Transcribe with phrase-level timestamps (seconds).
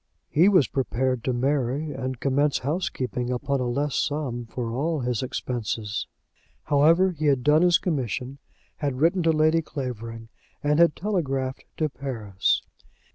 [0.31, 5.21] He was prepared to marry and commence housekeeping upon a less sum for all his
[5.21, 6.07] expenses.
[6.63, 8.39] However, he had done his commission,
[8.77, 10.29] had written to Lady Clavering,
[10.63, 12.63] and had telegraphed to Paris.